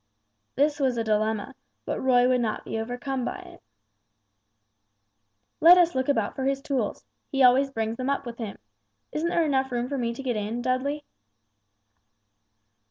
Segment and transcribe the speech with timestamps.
[0.55, 1.53] This was a dilemma,
[1.85, 3.61] but Roy would not be overcome by it.
[5.59, 8.57] "Let us look about for his tools; he always brings them up with him.
[9.11, 11.05] Isn't there enough room for me to get in, Dudley?"